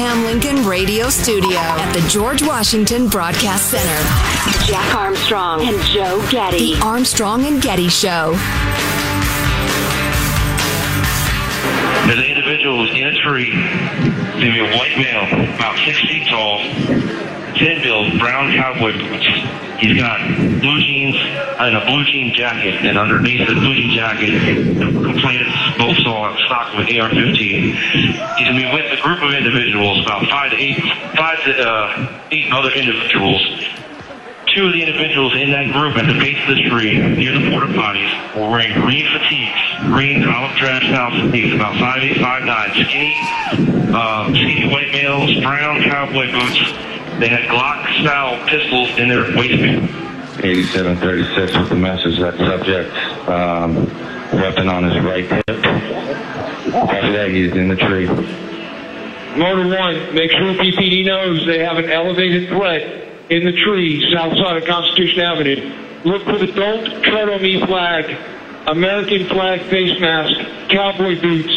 [0.00, 6.74] Abraham Lincoln Radio Studio at the George Washington Broadcast Center, Jack Armstrong and Joe Getty.
[6.74, 8.30] The Armstrong and Getty Show.
[12.06, 13.50] There's an individual who's in a tree.
[13.50, 16.60] He's going to be a white male, about six feet tall,
[17.60, 19.26] build, brown cowboy boots.
[19.80, 20.20] He's got
[20.60, 24.32] blue jeans and a blue jean jacket, and underneath the blue jean jacket,
[24.76, 27.36] completed both saw stock with AR-15.
[27.36, 30.80] He's to be with a group of individuals, about five to eight,
[31.16, 33.40] five to uh, eight other individuals.
[34.54, 37.50] Two of the individuals in that group at the base of the tree near the
[37.50, 43.14] porta potties were wearing green fatigues, green olive drab style fatigues, about 5'8", 5'9", skinny,
[43.94, 46.90] uh, skinny white males, brown cowboy boots.
[47.20, 49.90] They had Glock style pistols in their waistband.
[50.42, 52.96] 8736 with the message that subject
[53.28, 53.84] um,
[54.40, 55.46] weapon on his right hip.
[56.74, 58.06] After that, he's in the tree.
[59.36, 64.32] Motor one, make sure PPD knows they have an elevated threat in the tree south
[64.38, 66.00] side of Constitution Avenue.
[66.04, 68.16] Look for the Don't Tread on Me flag,
[68.66, 71.52] American flag face mask, cowboy boots,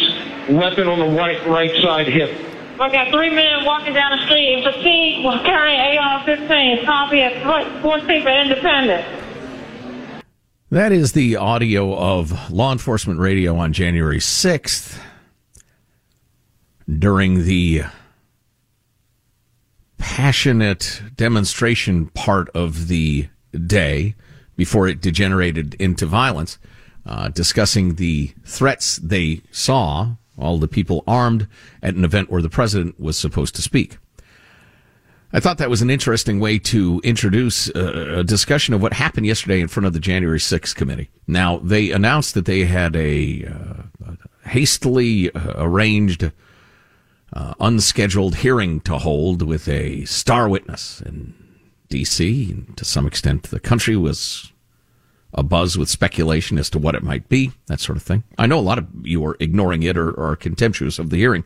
[0.50, 2.53] weapon on the right right side hip.
[2.80, 4.64] I got three men walking down the street.
[4.64, 6.84] The feet was carrying AR-15.
[6.84, 10.24] Copy at 14th and Independent.
[10.70, 14.98] That is the audio of law enforcement radio on January 6th
[16.88, 17.84] during the
[19.98, 23.28] passionate demonstration part of the
[23.66, 24.16] day
[24.56, 26.58] before it degenerated into violence,
[27.06, 31.46] uh, discussing the threats they saw, all the people armed
[31.82, 33.98] at an event where the president was supposed to speak.
[35.32, 39.26] I thought that was an interesting way to introduce a, a discussion of what happened
[39.26, 41.10] yesterday in front of the January 6th committee.
[41.26, 44.12] Now, they announced that they had a, uh,
[44.46, 46.30] hastily arranged
[47.32, 51.34] uh, unscheduled hearing to hold with a star witness in
[51.88, 52.52] D.C.
[52.52, 54.52] And to some extent, the country was
[55.34, 58.22] a buzz with speculation as to what it might be, that sort of thing.
[58.38, 61.44] I know a lot of you are ignoring it or, or contemptuous of the hearing,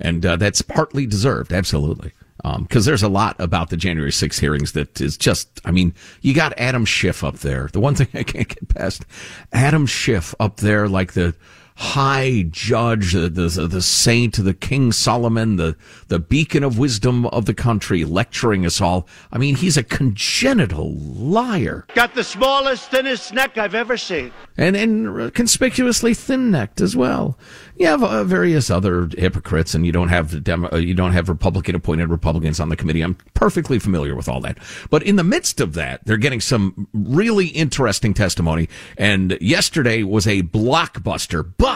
[0.00, 2.12] and uh, that's partly deserved, absolutely.
[2.42, 5.92] Because um, there's a lot about the January 6 hearings that is just, I mean,
[6.20, 7.68] you got Adam Schiff up there.
[7.72, 9.04] The one thing I can't get past,
[9.52, 11.34] Adam Schiff up there like the
[11.80, 15.76] high judge, the, the, the saint, the King Solomon, the,
[16.08, 19.06] the beacon of wisdom of the country, lecturing us all.
[19.30, 21.86] I mean, he's a congenital liar.
[21.94, 24.32] Got the smallest, thinnest neck I've ever seen.
[24.56, 27.38] and and conspicuously thin-necked as well.
[27.76, 31.28] You have uh, various other hypocrites, and you don't have Demo- uh, you don't have
[31.28, 33.02] Republican-appointed Republicans on the committee.
[33.02, 34.58] I'm perfectly familiar with all that.
[34.90, 38.68] But in the midst of that, they're getting some really interesting testimony.
[38.96, 41.48] And yesterday was a blockbuster.
[41.56, 41.67] But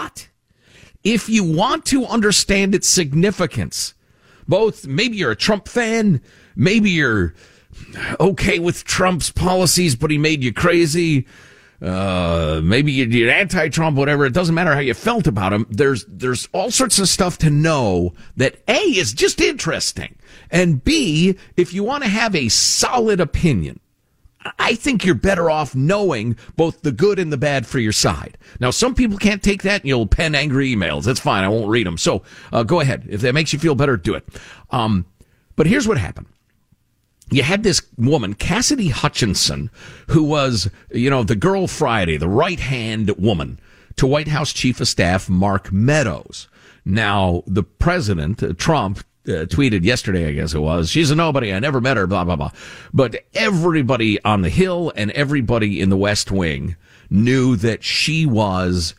[1.05, 3.95] if you want to understand its significance,
[4.47, 6.21] both maybe you're a Trump fan,
[6.57, 7.35] maybe you're
[8.21, 11.27] okay with Trump's policies, but he made you crazy
[11.83, 14.25] uh, maybe you're anti-Trump, whatever.
[14.25, 15.67] It doesn't matter how you felt about him.
[15.69, 20.17] There's there's all sorts of stuff to know that a is just interesting,
[20.51, 23.81] and b if you want to have a solid opinion.
[24.59, 28.39] I think you're better off knowing both the good and the bad for your side.
[28.61, 31.05] Now, some people can't take that and you'll pen angry emails.
[31.05, 31.45] That's fine.
[31.45, 31.99] I won't read them.
[31.99, 32.23] So,
[32.53, 33.07] uh, go ahead.
[33.09, 34.27] If that makes you feel better, do it.
[34.71, 35.07] Um,
[35.57, 36.27] but here's what happened
[37.31, 39.71] you had this woman, Cassidy Hutchinson,
[40.09, 43.59] who was, you know, the girl Friday, the right hand woman
[43.97, 46.49] to White House Chief of Staff Mark Meadows.
[46.85, 51.53] Now, the president, uh, Trump, uh, tweeted yesterday, I guess it was, she's a nobody.
[51.53, 52.51] I never met her, blah, blah, blah.
[52.93, 56.77] But everybody on the Hill and everybody in the West Wing
[57.11, 58.95] knew that she was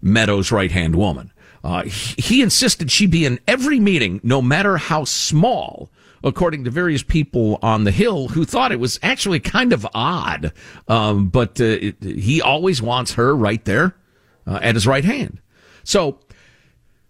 [0.00, 1.32] Meadows' right hand woman.
[1.64, 5.90] Uh, he, insisted she be in every meeting, no matter how small
[6.22, 10.52] according to various people on the Hill who thought it was actually kind of odd.
[10.88, 13.96] Um, but uh, it, he always wants her right there
[14.46, 15.40] uh, at his right hand.
[15.84, 16.18] So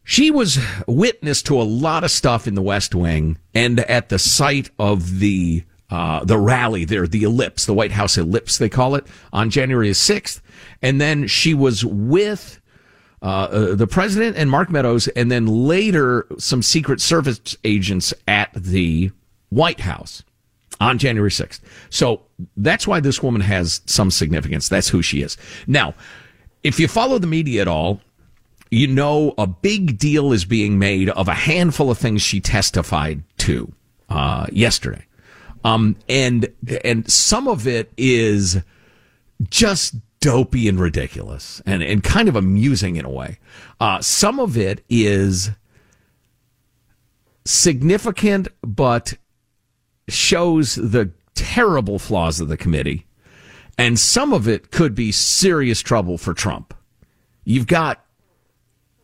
[0.09, 4.21] she was witness to a lot of stuff in the West Wing and at the
[4.21, 8.95] site of the uh, the rally there, the ellipse, the White House ellipse, they call
[8.95, 10.41] it, on January 6th.
[10.81, 12.61] And then she was with
[13.21, 18.51] uh, uh, the president and Mark Meadows, and then later some Secret Service agents at
[18.55, 19.11] the
[19.49, 20.23] White House
[20.81, 21.61] on January 6th.
[21.91, 22.23] So
[22.57, 24.69] that's why this woman has some significance.
[24.69, 25.37] That's who she is.
[25.67, 25.95] Now,
[26.63, 28.01] if you follow the media at all,
[28.71, 33.23] you know a big deal is being made of a handful of things she testified
[33.39, 33.73] to
[34.09, 35.05] uh, yesterday.
[35.65, 36.49] Um, and
[36.85, 38.61] and some of it is
[39.51, 43.39] just dopey and ridiculous and, and kind of amusing in a way.
[43.81, 45.51] Uh, some of it is
[47.45, 49.15] significant, but
[50.09, 53.07] shows the terrible flaws of the committee.
[53.79, 56.75] And some of it could be serious trouble for Trump.
[57.45, 58.06] You've got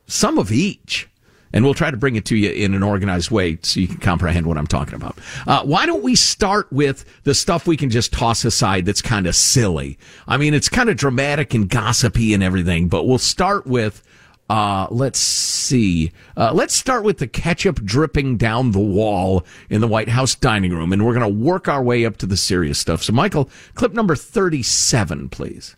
[0.06, 1.08] some of each
[1.52, 3.99] and we'll try to bring it to you in an organized way so you can
[3.99, 5.19] comprehend what I'm talking about.
[5.46, 9.26] Uh, why don't we start with the stuff we can just toss aside that's kind
[9.26, 9.99] of silly?
[10.26, 14.02] I mean, it's kind of dramatic and gossipy and everything, but we'll start with.
[14.50, 16.12] Uh, let's see.
[16.37, 20.75] Uh, let's start with the ketchup dripping down the wall in the White House dining
[20.75, 23.02] room, and we're going to work our way up to the serious stuff.
[23.02, 25.76] So, Michael, clip number 37, please.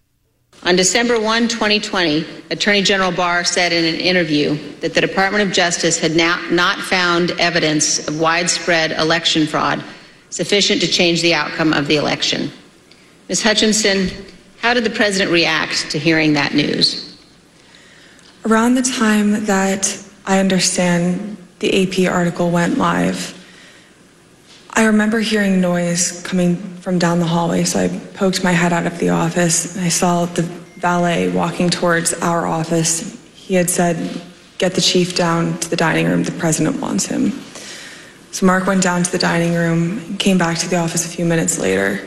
[0.63, 5.53] On December 1, 2020, Attorney General Barr said in an interview that the Department of
[5.53, 9.85] Justice had not found evidence of widespread election fraud
[10.31, 12.51] sufficient to change the outcome of the election.
[13.29, 13.43] Ms.
[13.43, 14.09] Hutchinson,
[14.61, 17.19] how did the president react to hearing that news?
[18.47, 23.39] Around the time that I understand the AP article went live,
[24.77, 28.87] I remember hearing noise coming from down the hallway, so I poked my head out
[28.87, 33.17] of the office and I saw the valet walking towards our office.
[33.35, 34.21] He had said,
[34.59, 37.31] Get the chief down to the dining room, the president wants him.
[38.33, 41.09] So Mark went down to the dining room and came back to the office a
[41.09, 42.01] few minutes later.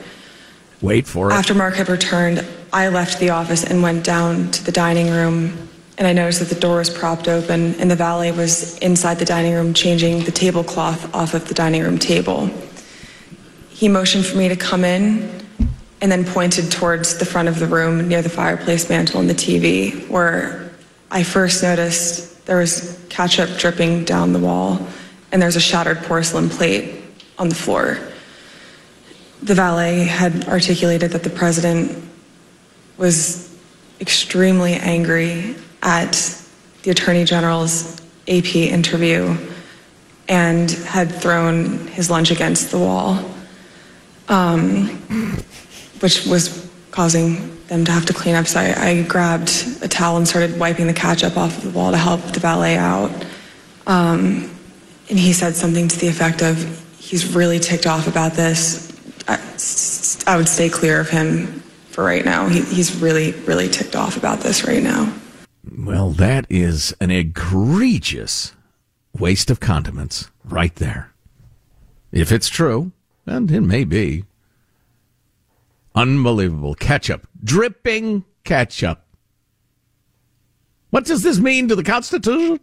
[0.82, 1.34] Wait for it.
[1.34, 5.67] After Mark had returned, I left the office and went down to the dining room
[5.98, 9.26] and I noticed that the door was propped open and the valet was inside the
[9.26, 12.50] dining room changing the tablecloth off of the dining room table.
[13.70, 15.44] He motioned for me to come in
[16.02, 19.34] and then pointed towards the front of the room near the fireplace mantel and the
[19.34, 20.72] TV, where
[21.10, 24.80] I first noticed there was ketchup dripping down the wall
[25.32, 27.02] and there's a shattered porcelain plate
[27.40, 27.98] on the floor.
[29.42, 32.04] The valet had articulated that the president
[32.98, 33.56] was
[34.00, 36.14] extremely angry at
[36.84, 39.38] the Attorney General's AP interview
[40.28, 43.24] and had thrown his lunch against the wall,
[44.28, 44.88] um,
[46.00, 48.48] which was causing them to have to clean up.
[48.48, 51.92] So I, I, grabbed a towel and started wiping the ketchup off of the wall
[51.92, 53.12] to help the valet out.
[53.86, 54.50] Um,
[55.10, 56.58] and he said something to the effect of,
[56.98, 58.92] he's really ticked off about this.
[59.28, 59.36] I,
[60.32, 62.48] I would stay clear of him for right now.
[62.48, 65.14] He, he's really, really ticked off about this right now.
[65.76, 68.54] Well, that is an egregious
[69.18, 71.14] waste of condiments right there.
[72.12, 72.92] If it's true,
[73.26, 74.24] and it may be.
[75.96, 76.76] Unbelievable.
[76.76, 77.28] Ketchup.
[77.44, 79.04] Dripping ketchup
[80.90, 82.60] What does this mean to the Constitution?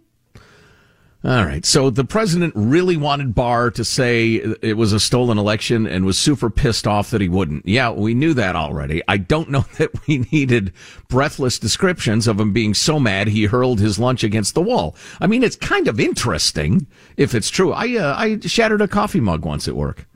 [1.25, 1.65] All right.
[1.65, 6.19] So the president really wanted Barr to say it was a stolen election and was
[6.19, 7.67] super pissed off that he wouldn't.
[7.67, 9.01] Yeah, we knew that already.
[9.09, 10.75] I don't know that we needed
[11.09, 14.97] breathless descriptions of him being so mad he hurled his lunch against the wall.
[15.19, 17.73] I mean, it's kind of interesting if it's true.
[17.73, 20.07] I, uh, I shattered a coffee mug once at work.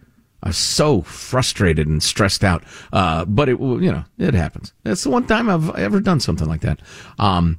[0.43, 2.65] I was so frustrated and stressed out.
[2.93, 4.75] Uh, but it, you know, it happens.
[4.85, 6.81] That's the one time I've ever done something like that.
[7.19, 7.59] Um,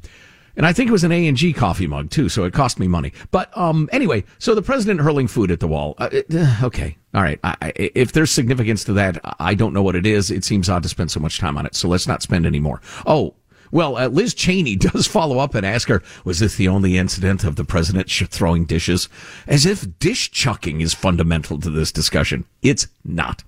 [0.60, 2.80] and I think it was an A and G coffee mug too, so it cost
[2.80, 3.14] me money.
[3.32, 5.96] But um, anyway, so the president hurling food at the wall.
[5.98, 7.40] Uh, uh, okay, all right.
[7.46, 10.30] I, I, if there's significance to that, I don't know what it is.
[10.30, 12.60] It seems odd to spend so much time on it, so let's not spend any
[12.60, 12.82] more.
[13.06, 13.36] Oh,
[13.72, 17.44] well, uh, Liz Cheney does follow up and ask her, was this the only incident
[17.44, 19.10] of the president sh- throwing dishes?
[19.48, 22.46] As if dish chucking is fundamental to this discussion.
[22.62, 23.44] It's not.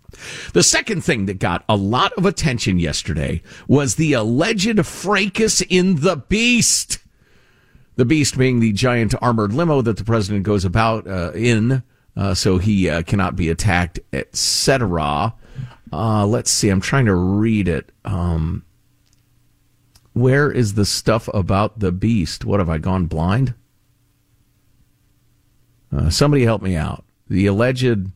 [0.53, 5.97] The second thing that got a lot of attention yesterday was the alleged fracas in
[5.97, 6.99] the beast.
[7.95, 11.83] The beast being the giant armored limo that the president goes about uh, in,
[12.15, 15.33] uh, so he uh, cannot be attacked, etc.
[15.91, 16.69] Uh, let's see.
[16.69, 17.91] I'm trying to read it.
[18.05, 18.65] Um,
[20.13, 22.45] where is the stuff about the beast?
[22.45, 23.53] What have I gone blind?
[25.91, 27.03] Uh, somebody help me out.
[27.27, 28.07] The alleged.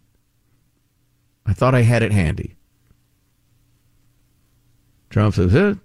[1.46, 2.56] I thought I had it handy.
[5.10, 5.78] Trump says it.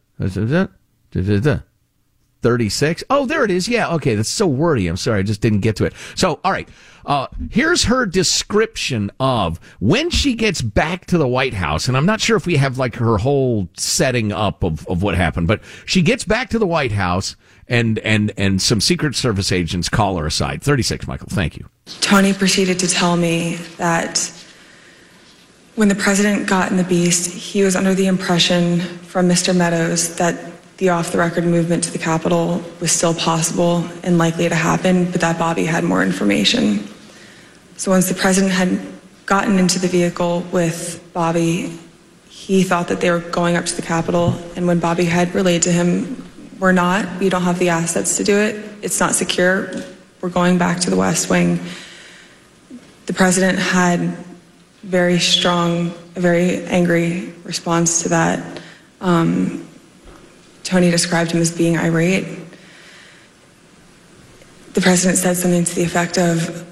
[2.42, 3.04] 36.
[3.10, 3.68] Oh, there it is.
[3.68, 3.92] Yeah.
[3.94, 4.14] Okay.
[4.14, 4.86] That's so wordy.
[4.86, 5.20] I'm sorry.
[5.20, 5.94] I just didn't get to it.
[6.14, 6.68] So, all right.
[7.06, 11.88] Uh, here's her description of when she gets back to the White House.
[11.88, 15.14] And I'm not sure if we have like her whole setting up of, of what
[15.14, 17.36] happened, but she gets back to the White House
[17.68, 20.62] and, and, and some Secret Service agents call her aside.
[20.62, 21.28] 36, Michael.
[21.30, 21.68] Thank you.
[22.00, 24.32] Tony proceeded to tell me that
[25.76, 29.56] when the president got in the beast, he was under the impression from Mr.
[29.56, 30.49] Meadows that
[30.80, 35.10] the off the record movement to the Capitol was still possible and likely to happen,
[35.12, 36.88] but that Bobby had more information.
[37.76, 38.80] So once the president had
[39.26, 41.78] gotten into the vehicle with Bobby,
[42.30, 44.34] he thought that they were going up to the Capitol.
[44.56, 46.26] And when Bobby had relayed to him,
[46.58, 49.70] we're not, we don't have the assets to do it, it's not secure,
[50.22, 51.60] we're going back to the West Wing.
[53.04, 54.16] The president had
[54.82, 58.62] very strong, a very angry response to that.
[59.02, 59.66] Um,
[60.70, 62.24] Tony described him as being irate.
[64.74, 66.64] The president said something to the effect of,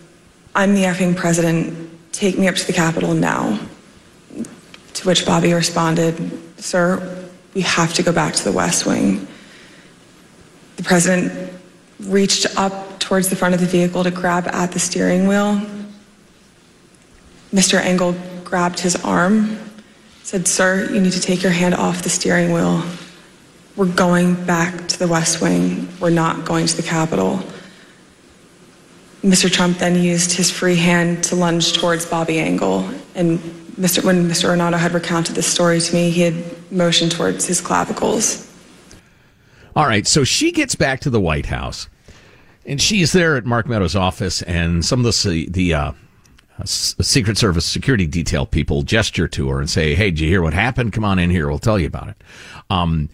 [0.55, 3.59] I'm the effing president, take me up to the Capitol now.
[4.95, 6.15] To which Bobby responded,
[6.61, 9.27] Sir, we have to go back to the West Wing.
[10.77, 11.53] The president
[11.99, 15.61] reached up towards the front of the vehicle to grab at the steering wheel.
[17.53, 17.81] Mr.
[17.81, 18.15] Engel
[18.45, 19.59] grabbed his arm,
[20.23, 22.85] said, Sir, you need to take your hand off the steering wheel.
[23.79, 25.89] We're going back to the West Wing.
[26.01, 27.41] We're not going to the Capitol.
[29.23, 29.49] Mr.
[29.49, 32.91] Trump then used his free hand to lunge towards Bobby Engel.
[33.15, 33.39] And
[33.79, 34.03] Mr.
[34.03, 34.49] when Mr.
[34.49, 38.53] Ornato had recounted this story to me, he had motioned towards his clavicles.
[39.77, 41.89] All right, so she gets back to the White House,
[42.67, 45.93] and she's there at Mark Meadows' office, and some of the the uh,
[46.65, 50.53] Secret Service security detail people gesture to her and say, "Hey, did you hear what
[50.53, 50.93] happened?
[50.93, 51.47] Come on in here.
[51.47, 52.17] We'll tell you about it."
[52.71, 53.09] Um,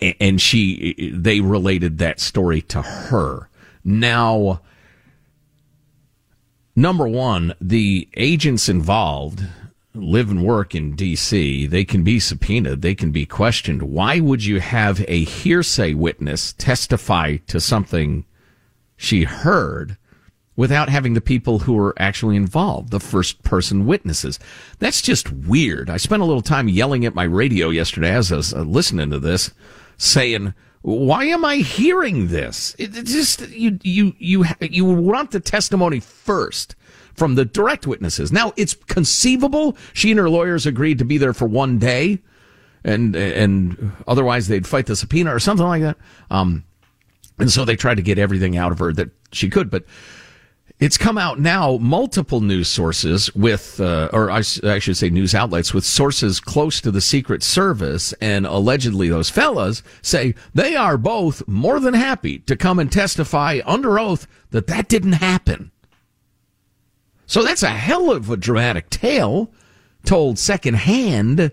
[0.00, 3.48] and she they related that story to her.
[3.84, 4.60] Now,
[6.74, 9.44] number one, the agents involved
[9.94, 11.66] live and work in D.C.
[11.66, 12.82] They can be subpoenaed.
[12.82, 13.82] They can be questioned.
[13.82, 18.26] Why would you have a hearsay witness testify to something
[18.96, 19.96] she heard?
[20.56, 24.38] without having the people who were actually involved, the first person witnesses.
[24.78, 25.90] That's just weird.
[25.90, 29.10] I spent a little time yelling at my radio yesterday as I was uh, listening
[29.10, 29.52] to this
[29.96, 32.76] saying, why am I hearing this?
[32.78, 36.76] It, just you you you you want the testimony first
[37.14, 38.30] from the direct witnesses.
[38.30, 42.22] Now it's conceivable she and her lawyers agreed to be there for one day,
[42.84, 45.96] and and otherwise they'd fight the subpoena or something like that.
[46.30, 46.64] Um,
[47.38, 49.84] and so they tried to get everything out of her that she could, but
[50.78, 55.34] it's come out now, multiple news sources with, uh, or I, I, should say news
[55.34, 60.98] outlets with sources close to the Secret Service and allegedly those fellas say they are
[60.98, 65.70] both more than happy to come and testify under oath that that didn't happen.
[67.26, 69.50] So that's a hell of a dramatic tale
[70.04, 71.52] told secondhand.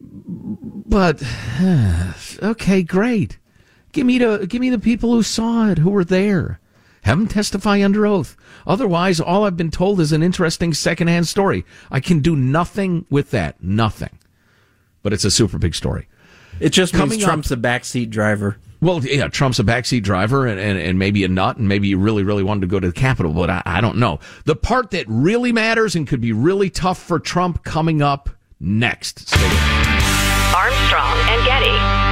[0.00, 1.22] But,
[2.42, 3.38] okay, great.
[3.90, 6.60] Give me the, give me the people who saw it, who were there.
[7.04, 8.36] Have him testify under oath.
[8.66, 11.64] Otherwise, all I've been told is an interesting secondhand story.
[11.90, 13.62] I can do nothing with that.
[13.62, 14.18] Nothing.
[15.02, 16.08] But it's a super big story.
[16.60, 18.56] It just Coming means Trump's up, a backseat driver.
[18.80, 21.98] Well, yeah, Trump's a backseat driver and, and, and, maybe a nut, and maybe you
[21.98, 24.20] really, really wanted to go to the Capitol, but I, I don't know.
[24.44, 28.30] The part that really matters and could be really tough for Trump coming up
[28.60, 29.34] next.
[30.54, 32.03] Armstrong and Getty.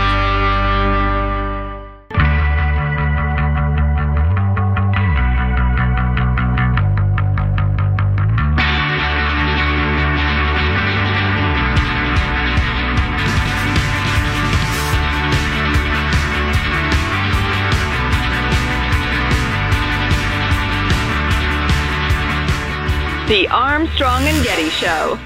[23.28, 25.16] The Armstrong and Getty Show.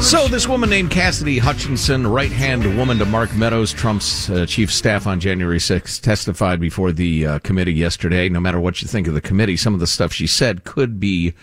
[0.00, 4.72] So, this woman named Cassidy Hutchinson, right hand woman to Mark Meadows, Trump's uh, chief
[4.72, 8.28] staff on January 6th, testified before the uh, committee yesterday.
[8.30, 10.98] No matter what you think of the committee, some of the stuff she said could
[10.98, 11.34] be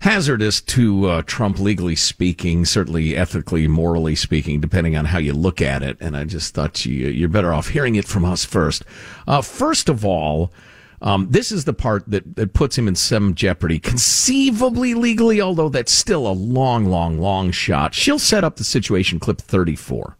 [0.00, 5.60] hazardous to uh, Trump legally speaking, certainly ethically, morally speaking, depending on how you look
[5.60, 5.96] at it.
[6.00, 8.84] And I just thought you, you're better off hearing it from us first.
[9.26, 10.52] Uh, first of all,
[11.00, 15.68] um, this is the part that, that puts him in some jeopardy, conceivably legally, although
[15.68, 17.94] that's still a long, long, long shot.
[17.94, 20.16] She'll set up the situation, clip 34.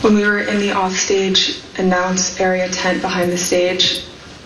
[0.00, 4.04] When we were in the offstage announce area tent behind the stage,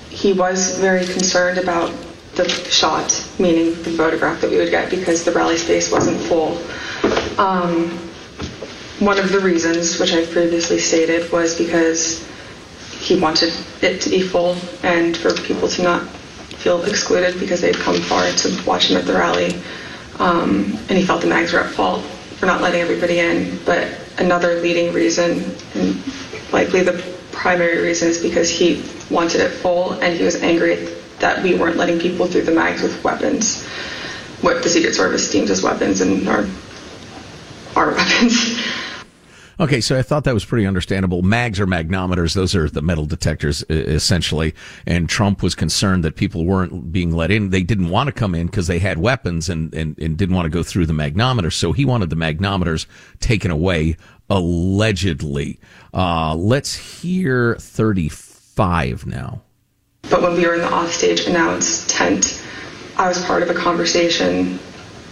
[0.09, 1.91] he was very concerned about
[2.35, 6.59] the shot, meaning the photograph that we would get because the rally space wasn't full.
[7.39, 7.91] Um,
[9.01, 12.27] one of the reasons, which I've previously stated, was because
[12.91, 16.09] he wanted it to be full and for people to not
[16.59, 19.55] feel excluded because they'd come far to watch him at the rally.
[20.19, 22.03] Um, and he felt the mags were at fault
[22.39, 23.59] for not letting everybody in.
[23.65, 25.45] But another leading reason,
[25.75, 30.75] and likely the primary reason, is because he wanted it full and he was angry
[30.75, 33.65] at that we weren't letting people through the mags with weapons,
[34.41, 36.47] what the Secret Service deems as weapons and our,
[37.77, 38.59] our weapons.
[39.61, 41.23] Okay, so I thought that was pretty understandable.
[41.23, 44.55] Mags are magnometers; those are the metal detectors, essentially.
[44.87, 48.37] And Trump was concerned that people weren't being let in; they didn't want to come
[48.37, 51.55] in because they had weapons and, and and didn't want to go through the magnometers.
[51.55, 52.87] So he wanted the magnometers
[53.19, 53.97] taken away,
[54.31, 55.59] allegedly.
[55.93, 59.43] Uh, let's hear thirty-five now.
[60.03, 62.43] But when we were in the offstage announce tent,
[62.97, 64.59] I was part of a conversation.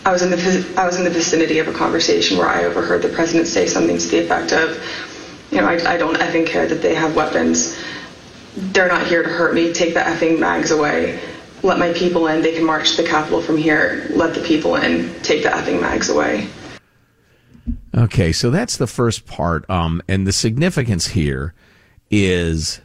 [0.04, 3.02] I was in the I was in the vicinity of a conversation where I overheard
[3.02, 4.82] the president say something to the effect of,
[5.50, 7.76] you know, I, I don't effing care that they have weapons.
[8.56, 9.72] They're not here to hurt me.
[9.72, 11.20] Take the effing mags away.
[11.62, 12.42] Let my people in.
[12.42, 14.06] They can march to the Capitol from here.
[14.10, 15.12] Let the people in.
[15.22, 16.48] Take the effing mags away.
[17.94, 19.68] Okay, so that's the first part.
[19.68, 21.54] Um, and the significance here
[22.10, 22.80] is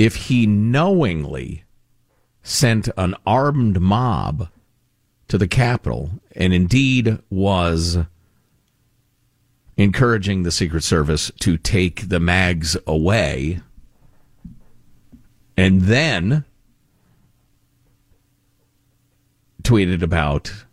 [0.00, 1.62] if he knowingly
[2.42, 4.48] sent an armed mob
[5.28, 7.98] to the Capitol and indeed was
[9.76, 13.60] encouraging the Secret Service to take the mags away
[15.54, 16.46] and then
[19.62, 20.64] tweeted about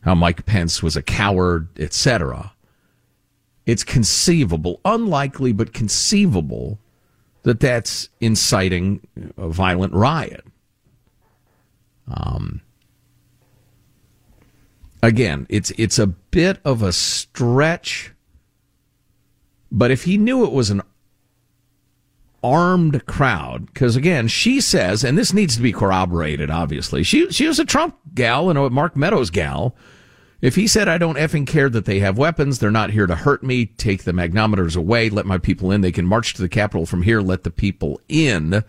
[0.00, 2.52] how Mike Pence was a coward, etc.
[3.64, 6.80] It's conceivable, unlikely, but conceivable
[7.48, 9.00] that that's inciting
[9.38, 10.44] a violent riot.
[12.06, 12.60] Um,
[15.02, 18.12] again, it's it's a bit of a stretch,
[19.72, 20.82] but if he knew it was an
[22.44, 26.50] armed crowd, because again, she says, and this needs to be corroborated.
[26.50, 29.74] Obviously, she she was a Trump gal and a Mark Meadows gal.
[30.40, 33.16] If he said, I don't effing care that they have weapons, they're not here to
[33.16, 36.48] hurt me, take the magnometers away, let my people in, they can march to the
[36.48, 38.62] Capitol from here, let the people in.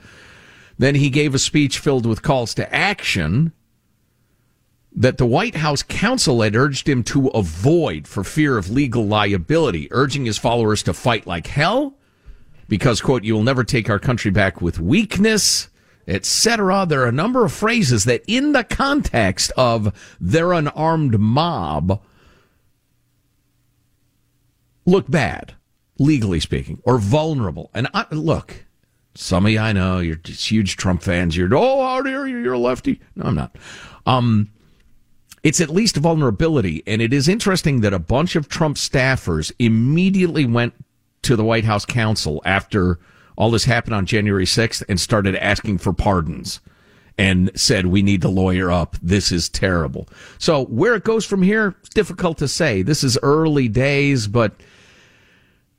[0.80, 3.54] Then he gave a speech filled with calls to action
[4.92, 9.88] that the White House counsel had urged him to avoid for fear of legal liability,
[9.92, 11.94] urging his followers to fight like hell
[12.68, 15.69] because, quote, you will never take our country back with weakness
[16.10, 16.86] etc.
[16.88, 22.02] There are a number of phrases that, in the context of they're an armed mob,
[24.86, 25.54] look bad,
[25.98, 27.70] legally speaking, or vulnerable.
[27.74, 28.66] And I, look,
[29.16, 31.36] some of you I know you're huge Trump fans.
[31.36, 32.38] You're oh, how dare you?
[32.38, 33.00] You're a lefty.
[33.16, 33.56] No, I'm not.
[34.06, 34.50] Um,
[35.44, 40.46] it's at least vulnerability, and it is interesting that a bunch of Trump staffers immediately
[40.46, 40.74] went
[41.22, 43.00] to the White House counsel after
[43.40, 46.60] all this happened on January 6th and started asking for pardons
[47.18, 48.98] and said, we need to lawyer up.
[49.02, 50.10] This is terrible.
[50.38, 52.82] So where it goes from here, it's difficult to say.
[52.82, 54.60] This is early days, but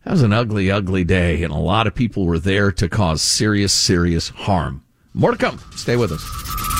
[0.04, 1.42] that was an ugly, ugly day.
[1.42, 4.82] And a lot of people were there to cause serious, serious harm.
[5.12, 5.60] More to come.
[5.76, 6.79] Stay with us.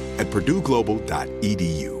[0.21, 2.00] at purdueglobal.edu.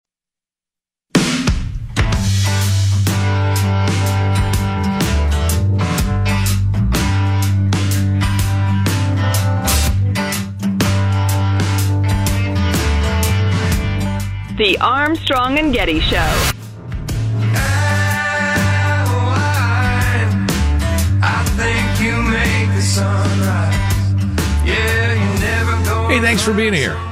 [14.57, 16.17] The Armstrong and Getty Show.
[26.07, 27.10] Hey, thanks for being here.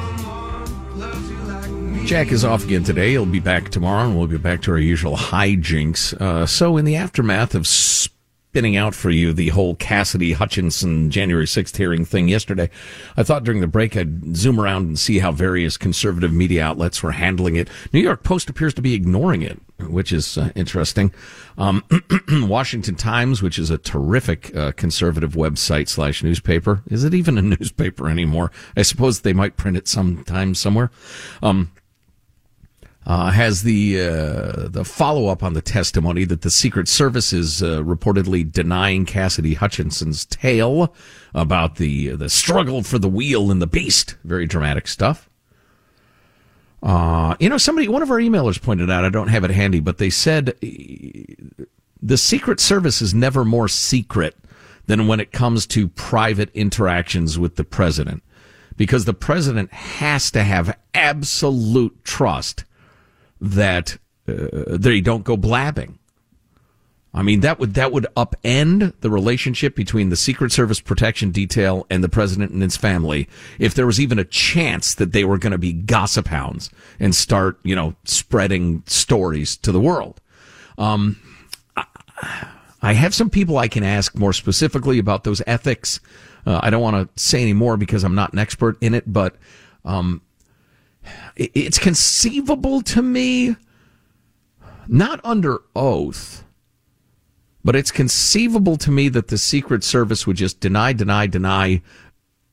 [2.10, 3.12] Jack is off again today.
[3.12, 6.19] He'll be back tomorrow, and we'll be back to our usual hijinks.
[6.19, 11.45] Uh, so, in the aftermath of spinning out for you the whole Cassidy Hutchinson January
[11.45, 12.72] 6th hearing thing yesterday,
[13.15, 17.04] I thought during the break I'd zoom around and see how various conservative media outlets
[17.04, 17.69] were handling it.
[17.93, 21.13] New York Post appears to be ignoring it, which is uh, interesting.
[21.60, 21.84] Um,
[22.32, 27.41] Washington Times, which is a terrific uh, conservative website slash newspaper, is it even a
[27.43, 28.52] newspaper anymore?
[28.76, 30.89] I suppose they might print it sometime somewhere.
[31.43, 31.72] Um,
[33.10, 37.63] uh, has the uh, the follow up on the testimony that the Secret Service is
[37.63, 40.93] uh, reportedly denying Cassidy Hutchinson's tale
[41.34, 44.15] about the the struggle for the wheel and the beast.
[44.24, 45.28] Very dramatic stuff.
[46.84, 49.80] Uh, you know, somebody, one of our emailers pointed out, I don't have it handy,
[49.80, 54.38] but they said the Secret Service is never more secret
[54.86, 58.22] than when it comes to private interactions with the president.
[58.78, 62.65] Because the president has to have absolute trust
[63.41, 63.97] that
[64.28, 65.99] uh, they don't go blabbing.
[67.12, 71.88] I mean that would that would upend the relationship between the Secret Service protection detail
[71.89, 75.39] and the president and his family if there was even a chance that they were
[75.39, 80.21] going to be gossip hounds and start, you know, spreading stories to the world.
[80.78, 81.19] Um,
[82.82, 85.99] I have some people I can ask more specifically about those ethics.
[86.45, 89.12] Uh, I don't want to say any more because I'm not an expert in it,
[89.12, 89.36] but
[89.84, 90.21] um,
[91.36, 93.56] it's conceivable to me,
[94.88, 96.43] not under oath,
[97.63, 101.82] but it's conceivable to me that the Secret Service would just deny, deny, deny,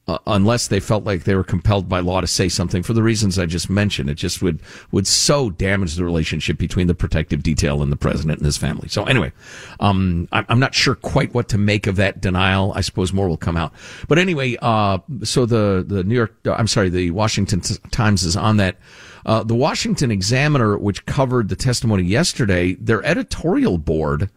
[0.08, 3.02] uh, unless they felt like they were compelled by law to say something for the
[3.02, 4.08] reasons I just mentioned.
[4.08, 4.60] It just would
[4.92, 8.88] would so damage the relationship between the protective detail and the president and his family.
[8.88, 9.32] So anyway,
[9.80, 12.72] um, I'm not sure quite what to make of that denial.
[12.76, 13.72] I suppose more will come out.
[14.06, 18.58] But anyway, uh, so the the New York, I'm sorry, the Washington Times is on
[18.58, 18.76] that.
[19.24, 24.30] Uh, the Washington Examiner, which covered the testimony yesterday, their editorial board,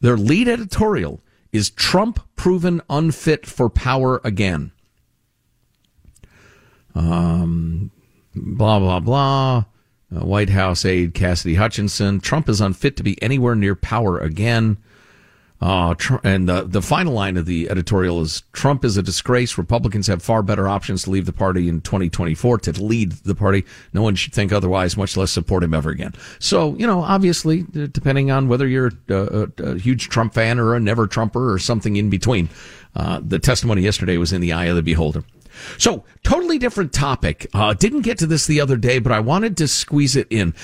[0.00, 1.20] their lead editorial
[1.52, 4.72] is Trump proven unfit for power again.
[6.94, 7.90] Um,
[8.34, 9.64] blah, blah, blah.
[10.14, 12.20] Uh, White House aide Cassidy Hutchinson.
[12.20, 14.78] Trump is unfit to be anywhere near power again.
[15.60, 19.58] Uh, Trump, and the, the final line of the editorial is Trump is a disgrace.
[19.58, 23.64] Republicans have far better options to leave the party in 2024 to lead the party.
[23.92, 26.14] No one should think otherwise, much less support him ever again.
[26.38, 30.76] So, you know, obviously, depending on whether you're a, a, a huge Trump fan or
[30.76, 32.48] a never Trumper or something in between,
[32.94, 35.24] uh, the testimony yesterday was in the eye of the beholder.
[35.76, 37.48] So, totally different topic.
[37.52, 40.54] Uh, didn't get to this the other day, but I wanted to squeeze it in.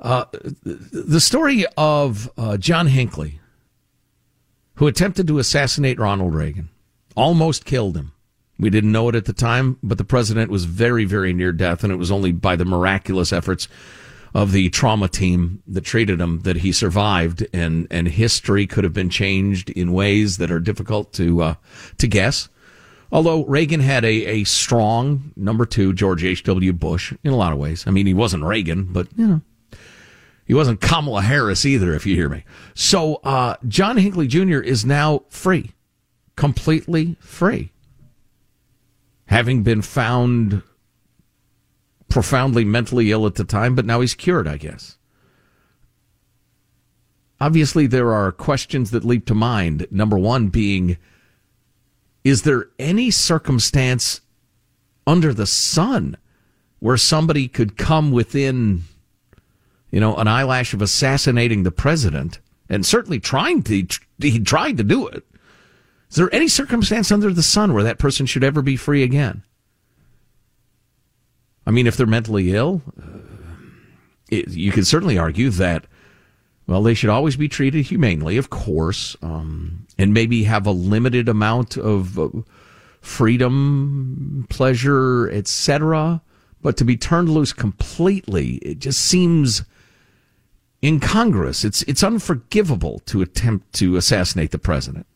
[0.00, 0.24] Uh,
[0.64, 3.40] the story of uh, John Hinckley,
[4.80, 6.70] who attempted to assassinate Ronald Reagan,
[7.14, 8.12] almost killed him.
[8.58, 11.84] We didn't know it at the time, but the president was very, very near death,
[11.84, 13.68] and it was only by the miraculous efforts
[14.32, 18.94] of the trauma team that treated him that he survived, and and history could have
[18.94, 21.54] been changed in ways that are difficult to uh,
[21.98, 22.48] to guess.
[23.12, 26.72] Although Reagan had a, a strong number two, George H.W.
[26.72, 27.84] Bush, in a lot of ways.
[27.86, 29.40] I mean, he wasn't Reagan, but, you know,
[30.50, 32.42] he wasn't Kamala Harris either, if you hear me.
[32.74, 34.58] So, uh, John Hinckley Jr.
[34.58, 35.70] is now free,
[36.34, 37.70] completely free,
[39.26, 40.64] having been found
[42.08, 44.98] profoundly mentally ill at the time, but now he's cured, I guess.
[47.40, 49.86] Obviously, there are questions that leap to mind.
[49.92, 50.96] Number one being,
[52.24, 54.20] is there any circumstance
[55.06, 56.16] under the sun
[56.80, 58.82] where somebody could come within,
[59.90, 63.86] you know, an eyelash of assassinating the president and certainly trying to,
[64.18, 65.24] he tried to do it.
[66.10, 69.42] Is there any circumstance under the sun where that person should ever be free again?
[71.66, 73.18] I mean, if they're mentally ill, uh,
[74.30, 75.86] it, you can certainly argue that
[76.70, 81.28] well, they should always be treated humanely, of course, um, and maybe have a limited
[81.28, 82.28] amount of uh,
[83.00, 86.22] freedom, pleasure, etc.
[86.62, 89.64] But to be turned loose completely, it just seems
[90.82, 91.64] incongruous.
[91.64, 95.06] It's it's unforgivable to attempt to assassinate the president.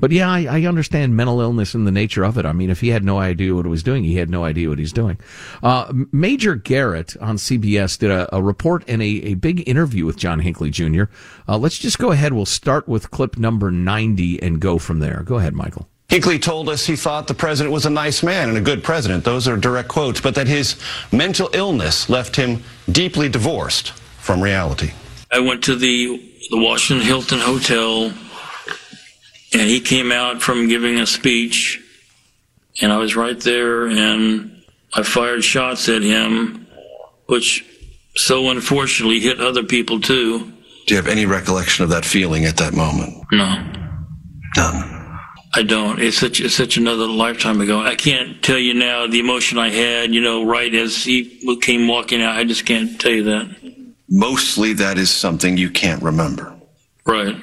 [0.00, 2.46] But yeah, I, I, understand mental illness and the nature of it.
[2.46, 4.68] I mean, if he had no idea what he was doing, he had no idea
[4.68, 5.18] what he's doing.
[5.60, 10.16] Uh, Major Garrett on CBS did a, a report and a, a, big interview with
[10.16, 11.04] John Hinckley Jr.
[11.48, 12.32] Uh, let's just go ahead.
[12.32, 15.24] We'll start with clip number 90 and go from there.
[15.24, 15.88] Go ahead, Michael.
[16.08, 19.24] Hinckley told us he thought the president was a nice man and a good president.
[19.24, 20.76] Those are direct quotes, but that his
[21.12, 24.92] mental illness left him deeply divorced from reality.
[25.30, 26.16] I went to the,
[26.50, 28.14] the Washington Hilton Hotel
[29.52, 31.82] and he came out from giving a speech,
[32.82, 36.66] and I was right there, and I fired shots at him,
[37.26, 37.64] which
[38.14, 40.52] so unfortunately hit other people too.
[40.86, 43.24] Do you have any recollection of that feeling at that moment?
[43.32, 43.72] No.
[44.56, 44.97] None.
[45.54, 46.00] I don't.
[46.00, 47.80] It's such it's such another lifetime ago.
[47.80, 50.14] I can't tell you now the emotion I had.
[50.14, 53.74] You know, right as he came walking out, I just can't tell you that.
[54.10, 56.54] Mostly, that is something you can't remember.
[57.06, 57.36] Right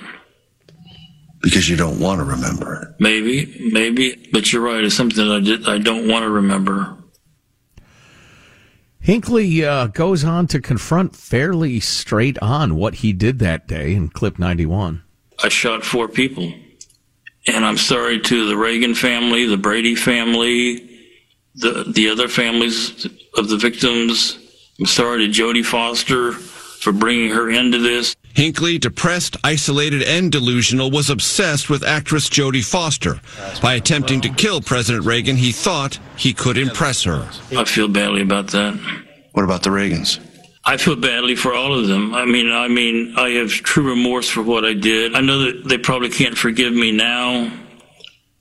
[1.46, 2.88] because you don't want to remember it.
[3.00, 4.84] Maybe, maybe, but you're right.
[4.84, 6.98] It's something that I, did, I don't want to remember.
[9.00, 14.10] Hinckley uh, goes on to confront fairly straight on what he did that day in
[14.10, 15.04] clip 91.
[15.44, 16.52] I shot four people.
[17.48, 20.90] And I'm sorry to the Reagan family, the Brady family,
[21.56, 23.06] the, the other families
[23.38, 24.38] of the victims.
[24.80, 28.16] I'm sorry to Jodie Foster for bringing her into this.
[28.34, 33.22] Hinckley, depressed, isolated, and delusional, was obsessed with actress Jodie Foster.
[33.62, 37.30] By attempting to kill President Reagan, he thought he could impress her.
[37.56, 38.78] I feel badly about that.
[39.32, 40.20] What about the Reagans?
[40.68, 42.16] I feel badly for all of them.
[42.16, 45.14] I mean, I mean, I have true remorse for what I did.
[45.14, 47.52] I know that they probably can't forgive me now,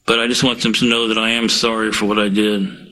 [0.07, 2.85] but I just want them to know that I am sorry for what I did.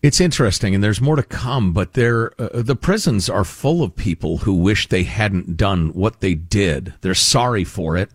[0.00, 1.72] It's interesting, and there's more to come.
[1.72, 6.20] But there, uh, the prisons are full of people who wish they hadn't done what
[6.20, 6.94] they did.
[7.00, 8.10] They're sorry for it.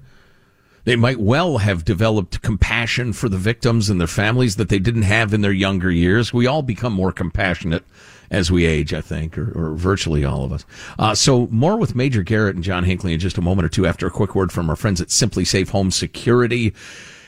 [0.86, 5.02] They might well have developed compassion for the victims and their families that they didn't
[5.02, 6.34] have in their younger years.
[6.34, 7.84] We all become more compassionate
[8.32, 10.66] as we age, I think, or, or virtually all of us.
[10.98, 13.86] Uh, so more with Major Garrett and John Hinckley in just a moment or two
[13.86, 16.74] after a quick word from our friends at SimpliSafe Home Security.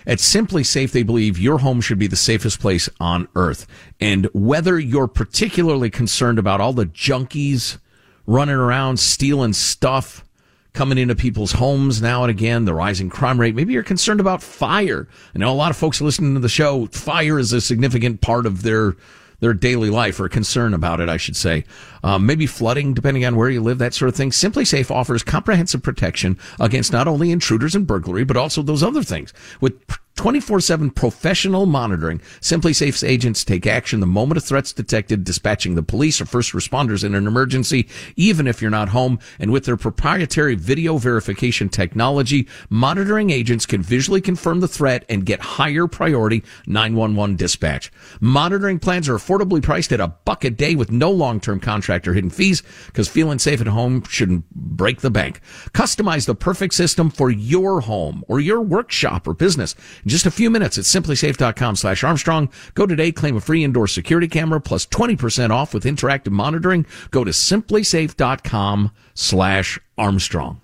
[0.07, 3.67] At SimpliSafe, they believe your home should be the safest place on earth.
[3.99, 7.77] And whether you're particularly concerned about all the junkies
[8.25, 10.23] running around stealing stuff,
[10.71, 14.41] coming into people's homes now and again, the rising crime rate, maybe you're concerned about
[14.41, 15.07] fire.
[15.35, 18.45] I know a lot of folks listening to the show, fire is a significant part
[18.45, 18.95] of their
[19.43, 21.65] their daily life or concern about it, I should say.
[22.01, 24.29] Um, maybe flooding, depending on where you live, that sort of thing.
[24.29, 29.33] SimpliSafe offers comprehensive protection against not only intruders and burglary, but also those other things.
[29.59, 29.73] With
[30.15, 36.21] 24-7 professional monitoring, SimpliSafe's agents take action the moment a threat's detected, dispatching the police
[36.21, 39.17] or first responders in an emergency, even if you're not home.
[39.39, 45.25] And with their proprietary video verification technology, monitoring agents can visually confirm the threat and
[45.25, 47.91] get higher priority 911 dispatch.
[48.21, 52.13] Monitoring plans are affordably priced at a buck a day with no long-term contract or
[52.13, 55.41] hidden fees because feeling safe at home shouldn't break the bank.
[55.73, 59.75] Customize the perfect system for your home or your workshop or business.
[60.03, 62.49] In just a few minutes at simplisafe.com slash Armstrong.
[62.73, 66.85] Go today, claim a free indoor security camera plus 20% off with interactive monitoring.
[67.11, 70.59] Go to simplisafe.com slash Armstrong.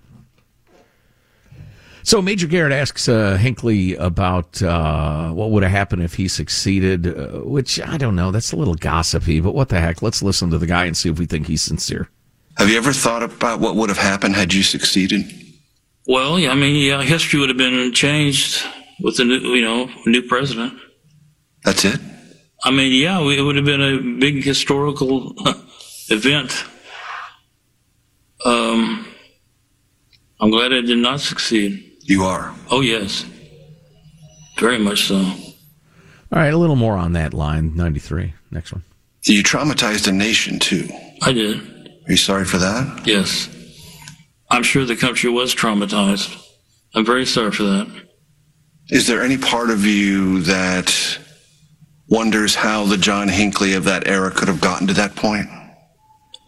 [2.03, 7.07] So Major Garrett asks uh, Hinckley about uh, what would have happened if he succeeded,
[7.07, 8.31] uh, which I don't know.
[8.31, 10.01] That's a little gossipy, but what the heck?
[10.01, 12.09] Let's listen to the guy and see if we think he's sincere.
[12.57, 15.23] Have you ever thought about what would have happened had you succeeded?
[16.07, 18.65] Well, yeah, I mean, yeah, history would have been changed
[19.01, 20.73] with a new, you know, new president.
[21.63, 21.99] That's it.
[22.63, 25.33] I mean, yeah, it would have been a big historical
[26.09, 26.65] event.
[28.45, 29.05] Um,
[30.39, 31.97] I'm glad I did not succeed.
[32.03, 32.53] You are.
[32.71, 33.25] Oh yes,
[34.57, 35.17] very much so.
[35.17, 37.75] All right, a little more on that line.
[37.75, 38.33] Ninety-three.
[38.51, 38.83] Next one.
[39.23, 40.87] You traumatized a nation too.
[41.21, 41.59] I did.
[42.07, 43.05] Are you sorry for that?
[43.05, 43.49] Yes.
[44.49, 46.35] I'm sure the country was traumatized.
[46.95, 47.87] I'm very sorry for that.
[48.89, 51.19] Is there any part of you that
[52.07, 55.47] wonders how the John Hinckley of that era could have gotten to that point?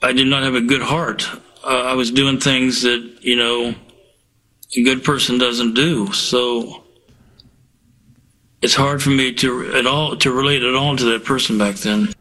[0.02, 1.30] I did not have a good heart.
[1.64, 3.76] Uh, I was doing things that, you know,
[4.76, 6.12] a good person doesn't do.
[6.14, 6.84] So
[8.64, 11.76] it's hard for me to at all to relate at all to that person back
[11.76, 12.12] then.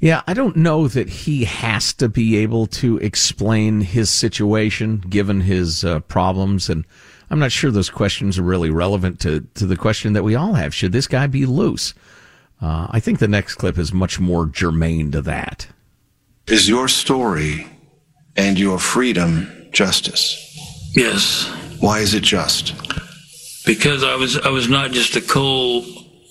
[0.00, 5.40] Yeah, I don't know that he has to be able to explain his situation given
[5.40, 6.86] his uh, problems and
[7.30, 10.54] I'm not sure those questions are really relevant to, to the question that we all
[10.54, 10.74] have.
[10.74, 11.94] Should this guy be loose?
[12.60, 15.66] Uh, I think the next clip is much more germane to that.
[16.46, 17.66] Is your story
[18.36, 20.42] and your freedom justice?
[20.94, 21.48] Yes.
[21.80, 22.74] Why is it just?
[23.66, 25.84] Because I was I was not just a cold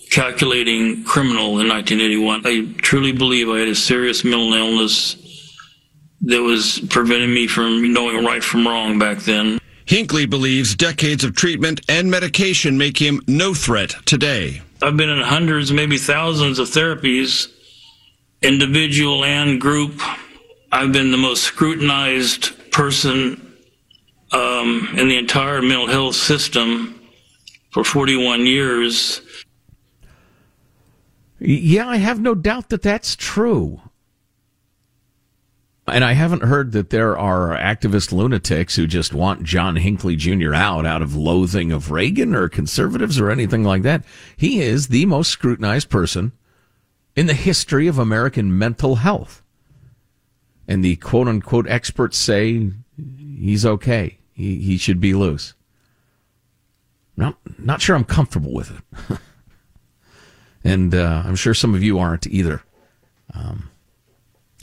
[0.10, 2.42] calculating criminal in 1981.
[2.46, 5.18] I truly believe I had a serious mental illness
[6.22, 9.60] that was preventing me from knowing right from wrong back then.
[9.86, 14.62] Hinckley believes decades of treatment and medication make him no threat today.
[14.82, 17.48] I've been in hundreds, maybe thousands of therapies,
[18.42, 20.02] individual and group.
[20.72, 23.56] I've been the most scrutinized person
[24.32, 27.00] um, in the entire mental health system
[27.72, 29.22] for 41 years.
[31.40, 33.82] Yeah, I have no doubt that that's true.
[35.88, 40.54] And I haven't heard that there are activist lunatics who just want John Hinckley Jr.
[40.56, 44.04] out out of loathing of Reagan or conservatives or anything like that.
[44.36, 46.32] He is the most scrutinized person
[47.16, 49.44] in the history of American mental health.
[50.68, 52.72] And the quote unquote experts say
[53.18, 54.18] he's okay.
[54.34, 55.54] He, he should be loose.
[57.16, 59.20] Not, not sure I'm comfortable with it.
[60.64, 62.64] and uh, I'm sure some of you aren't either.
[63.34, 63.70] Um,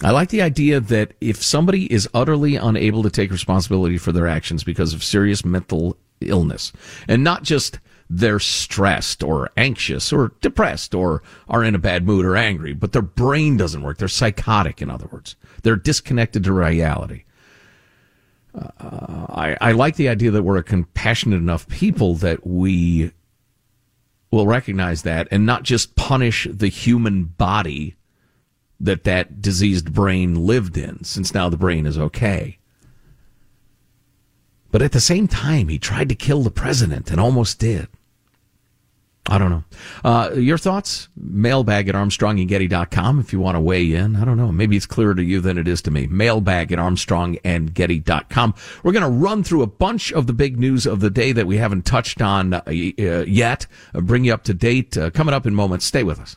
[0.02, 4.26] I like the idea that if somebody is utterly unable to take responsibility for their
[4.26, 6.72] actions because of serious mental illness,
[7.06, 7.78] and not just
[8.10, 12.92] they're stressed or anxious or depressed or are in a bad mood or angry, but
[12.92, 13.98] their brain doesn't work.
[13.98, 15.36] They're psychotic, in other words.
[15.62, 17.24] They're disconnected to reality.
[18.54, 23.12] Uh, I, I like the idea that we're a compassionate enough people that we
[24.30, 27.96] will recognize that and not just punish the human body
[28.82, 32.58] that that diseased brain lived in, since now the brain is okay.
[34.70, 37.88] But at the same time, he tried to kill the president and almost did.
[39.28, 39.64] I don't know.
[40.04, 41.08] Uh, your thoughts?
[41.14, 44.16] Mailbag at armstrongandgetty.com if you want to weigh in.
[44.16, 44.50] I don't know.
[44.50, 46.08] Maybe it's clearer to you than it is to me.
[46.08, 48.54] Mailbag at armstrongandgetty.com.
[48.82, 51.46] We're going to run through a bunch of the big news of the day that
[51.46, 53.66] we haven't touched on uh, yet.
[53.94, 54.96] Uh, bring you up to date.
[54.96, 55.84] Uh, coming up in moments.
[55.84, 56.36] Stay with us.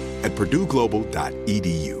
[0.23, 2.00] at purdueglobal.edu.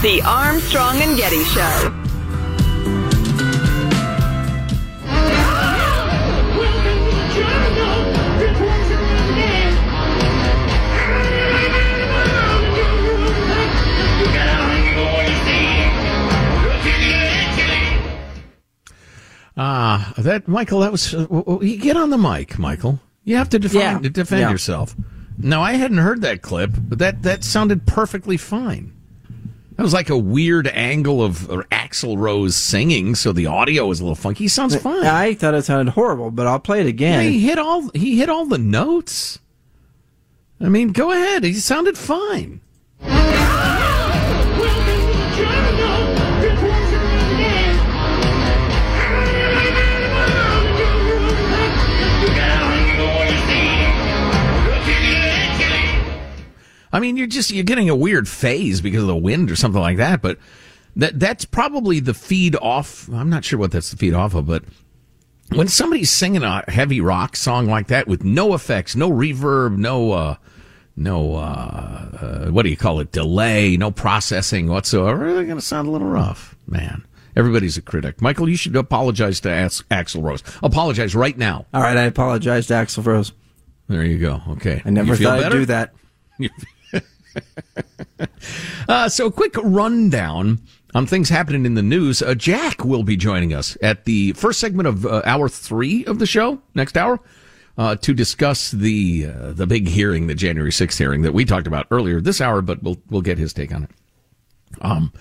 [0.00, 1.94] The Armstrong and Getty Show.
[19.56, 21.12] Ah, that Michael, that was.
[21.14, 23.00] Uh, you get on the mic, Michael.
[23.24, 24.08] You have to define, Yeah.
[24.10, 24.50] defend Yeah.
[24.50, 24.94] yourself.
[25.36, 28.92] No, I hadn't heard that clip, but that that sounded perfectly fine.
[29.78, 31.38] That was like a weird angle of
[31.70, 34.42] Axl Rose singing, so the audio was a little funky.
[34.44, 35.06] He sounds fine.
[35.06, 36.88] I thought it sounded horrible, but I'll play it Yeah,
[37.20, 37.32] again.
[37.32, 39.38] he hit all he hit all the notes.
[40.60, 41.44] I mean, go ahead.
[41.44, 42.60] He sounded fine.
[56.98, 59.80] I mean, you're just you're getting a weird phase because of the wind or something
[59.80, 60.20] like that.
[60.20, 60.36] But
[60.96, 63.08] that that's probably the feed off.
[63.10, 64.64] I'm not sure what that's the feed off of, but
[65.54, 70.10] when somebody's singing a heavy rock song like that with no effects, no reverb, no
[70.10, 70.36] uh,
[70.96, 75.64] no uh, uh, what do you call it, delay, no processing whatsoever, they're going to
[75.64, 77.06] sound a little rough, man.
[77.36, 78.20] Everybody's a critic.
[78.20, 80.42] Michael, you should apologize to Ax- Axl Rose.
[80.64, 81.64] Apologize right now.
[81.72, 83.30] All right, I apologize to Axl Rose.
[83.86, 84.42] There you go.
[84.48, 84.82] Okay.
[84.84, 85.94] I never thought I'd do that.
[88.88, 90.58] Uh, so, quick rundown
[90.94, 92.22] on things happening in the news.
[92.22, 96.18] Uh, Jack will be joining us at the first segment of uh, hour three of
[96.18, 97.20] the show, next hour,
[97.76, 101.66] uh, to discuss the uh, the big hearing, the January sixth hearing that we talked
[101.66, 102.62] about earlier this hour.
[102.62, 103.90] But we'll we'll get his take on it.
[104.80, 105.12] Um,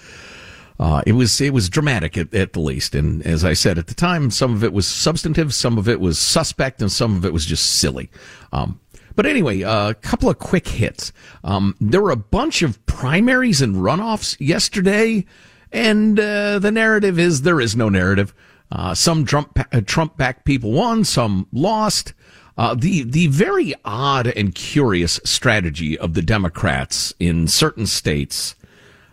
[0.79, 3.87] uh, it was it was dramatic at, at the least, and as I said at
[3.87, 7.25] the time, some of it was substantive, some of it was suspect, and some of
[7.25, 8.09] it was just silly.
[8.53, 8.79] Um,
[9.17, 11.11] but anyway, a couple of quick hits.
[11.43, 15.25] Um, there were a bunch of primaries and runoffs yesterday,
[15.71, 18.33] and uh, the narrative is there is no narrative.
[18.71, 22.13] Uh, some Trump uh, Trump backed people won, some lost.
[22.59, 28.55] Uh, the the very odd and curious strategy of the Democrats in certain states.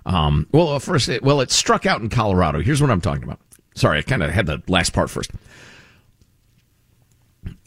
[0.05, 2.61] Um, well, uh, first, it, well, it struck out in Colorado.
[2.61, 3.41] Here's what I'm talking about.
[3.75, 5.31] Sorry, I kind of had the last part first.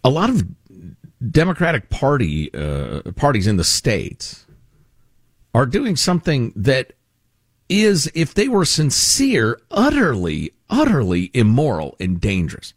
[0.03, 0.43] A lot of
[1.31, 4.45] Democratic Party uh, parties in the states
[5.53, 6.93] are doing something that
[7.69, 12.73] is, if they were sincere, utterly, utterly immoral and dangerous.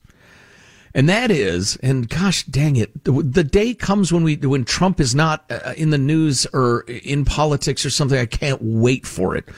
[0.95, 5.14] And that is, and gosh dang it, the, day comes when we, when Trump is
[5.14, 8.18] not uh, in the news or in politics or something.
[8.18, 9.49] I can't wait for it.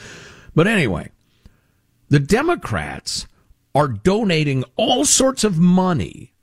[0.54, 1.10] But anyway,
[2.10, 3.26] the Democrats
[3.74, 6.34] are donating all sorts of money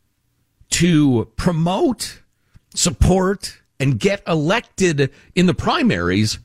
[0.72, 2.19] to promote,
[2.74, 6.40] support, and get elected in the primaries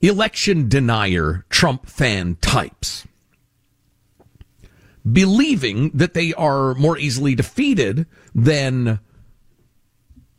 [0.00, 3.06] election denier Trump fan types
[5.10, 8.98] believing that they are more easily defeated than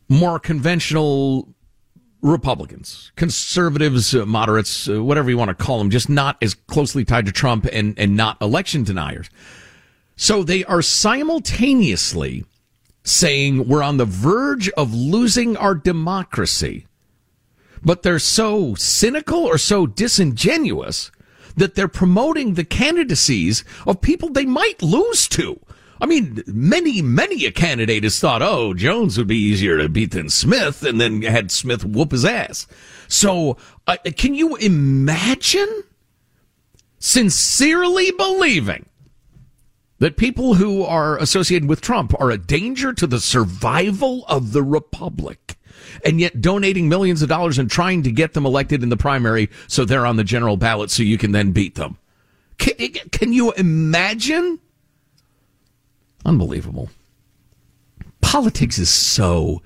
[0.08, 1.48] more conventional
[2.22, 7.04] Republicans, conservatives, uh, moderates, uh, whatever you want to call them, just not as closely
[7.04, 9.30] tied to Trump and, and not election deniers.
[10.16, 12.44] So they are simultaneously
[13.06, 16.86] saying we're on the verge of losing our democracy,
[17.82, 21.12] but they're so cynical or so disingenuous
[21.56, 25.58] that they're promoting the candidacies of people they might lose to.
[26.00, 30.10] I mean, many, many a candidate has thought, oh, Jones would be easier to beat
[30.10, 32.66] than Smith, and then had Smith whoop his ass.
[33.08, 35.84] So, uh, can you imagine
[36.98, 38.86] sincerely believing
[39.98, 44.62] that people who are associated with Trump are a danger to the survival of the
[44.62, 45.56] republic?
[46.04, 49.48] and yet donating millions of dollars and trying to get them elected in the primary
[49.66, 51.98] so they're on the general ballot so you can then beat them.
[52.58, 54.58] Can, can you imagine?
[56.24, 56.90] Unbelievable.
[58.20, 59.62] Politics is so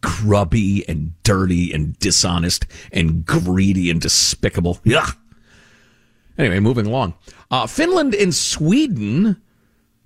[0.00, 4.78] grubby and dirty and dishonest and greedy and despicable.
[4.84, 5.06] Yeah.
[6.38, 7.14] Anyway, moving along.
[7.50, 9.40] Uh, Finland and Sweden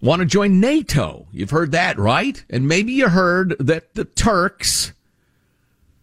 [0.01, 1.27] want to join NATO.
[1.33, 2.43] You've heard that, right?
[2.51, 4.93] And maybe you heard that the Turks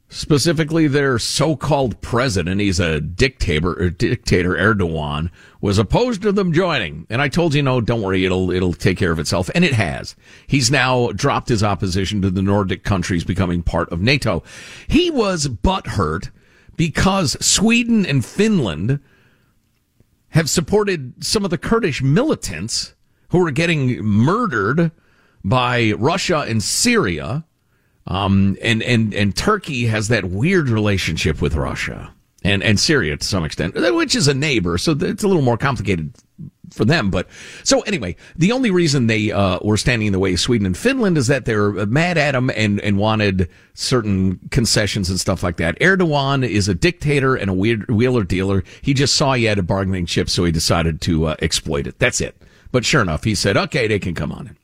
[0.10, 5.30] specifically their so-called president, he's a dictator, er, dictator Erdogan,
[5.60, 7.06] was opposed to them joining.
[7.10, 9.74] And I told you, no, don't worry, it'll it'll take care of itself, and it
[9.74, 10.16] has.
[10.46, 14.44] He's now dropped his opposition to the Nordic countries becoming part of NATO.
[14.88, 16.30] He was butthurt
[16.78, 19.00] because Sweden and Finland
[20.30, 22.94] have supported some of the Kurdish militants
[23.30, 24.92] who are getting murdered
[25.44, 27.46] by Russia and Syria
[28.08, 32.14] um, and, and, and Turkey has that weird relationship with Russia
[32.44, 34.78] and, and Syria to some extent, which is a neighbor.
[34.78, 36.14] So it's a little more complicated
[36.72, 37.10] for them.
[37.10, 37.28] But
[37.64, 40.78] so anyway, the only reason they, uh, were standing in the way of Sweden and
[40.78, 45.58] Finland is that they're mad at them and, and wanted certain concessions and stuff like
[45.58, 45.78] that.
[45.80, 48.64] Erdogan is a dictator and a weird wheeler dealer.
[48.82, 52.00] He just saw he had a bargaining chip, so he decided to uh, exploit it.
[52.00, 52.42] That's it.
[52.72, 54.58] But sure enough, he said, okay, they can come on in.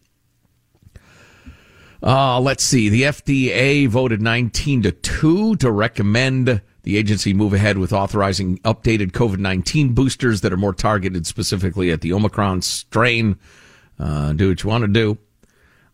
[2.04, 2.90] Uh, let's see.
[2.90, 9.12] The FDA voted 19 to 2 to recommend the agency move ahead with authorizing updated
[9.12, 13.38] COVID 19 boosters that are more targeted specifically at the Omicron strain.
[13.98, 15.18] Uh, do what you want to do.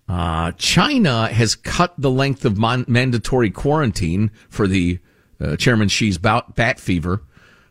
[0.07, 4.97] Uh, China has cut the length of mon- mandatory quarantine for the
[5.39, 7.21] uh, Chairman Xi's bat, bat fever.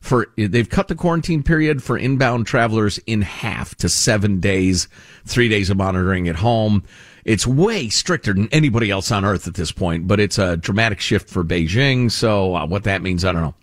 [0.01, 4.89] For they've cut the quarantine period for inbound travelers in half to seven days,
[5.27, 6.85] three days of monitoring at home.
[7.25, 11.01] It's way stricter than anybody else on earth at this point, but it's a dramatic
[11.01, 12.11] shift for Beijing.
[12.11, 13.55] So uh, what that means, I don't know.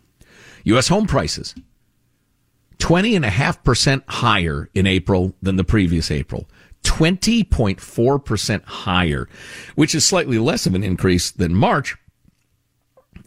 [0.66, 0.88] U.S.
[0.88, 1.56] home prices,
[2.80, 6.48] 20.5% higher in April than the previous April.
[6.84, 9.28] 20.4% higher,
[9.74, 11.96] which is slightly less of an increase than March,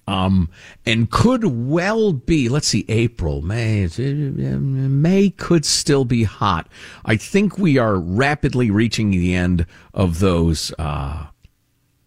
[0.08, 0.48] um,
[0.86, 6.66] and could well be, let's see, April, May, May could still be hot.
[7.04, 11.26] I think we are rapidly reaching the end of those, uh,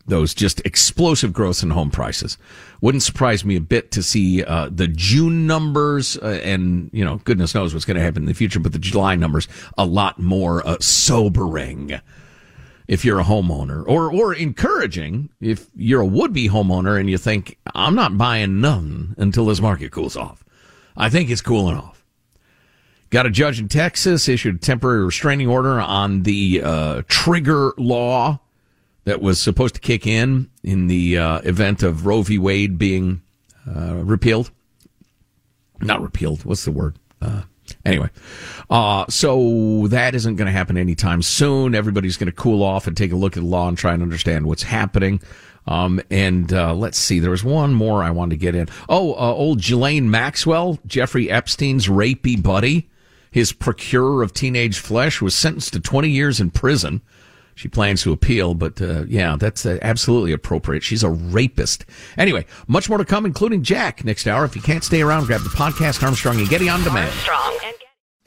[0.07, 2.39] those just explosive growth in home prices.
[2.81, 7.17] Wouldn't surprise me a bit to see uh, the June numbers, uh, and you know,
[7.17, 9.47] goodness knows what's going to happen in the future, but the July numbers
[9.77, 12.01] a lot more uh, sobering
[12.91, 17.17] if you're a homeowner or, or encouraging if you're a would be homeowner and you
[17.17, 20.43] think, I'm not buying none until this market cools off.
[20.97, 22.03] I think it's cooling off.
[23.09, 28.41] Got a judge in Texas issued a temporary restraining order on the uh, trigger law
[29.05, 32.37] that was supposed to kick in in the uh, event of Roe v.
[32.37, 33.21] Wade being
[33.73, 34.51] uh, repealed.
[35.79, 36.43] Not repealed.
[36.43, 36.97] What's the word?
[37.21, 37.43] Uh,
[37.85, 38.09] Anyway,
[38.69, 41.73] uh, so that isn't going to happen anytime soon.
[41.73, 44.03] Everybody's going to cool off and take a look at the law and try and
[44.03, 45.19] understand what's happening.
[45.67, 48.67] Um, and uh, let's see, there was one more I wanted to get in.
[48.89, 52.89] Oh, uh, old Ghislaine Maxwell, Jeffrey Epstein's rapey buddy,
[53.31, 57.01] his procurer of teenage flesh, was sentenced to 20 years in prison.
[57.55, 60.83] She plans to appeal, but uh, yeah, that's uh, absolutely appropriate.
[60.83, 61.85] She's a rapist.
[62.17, 64.45] Anyway, much more to come, including Jack next hour.
[64.45, 67.09] If you can't stay around, grab the podcast Armstrong and Getty on demand.
[67.09, 67.75] Armstrong and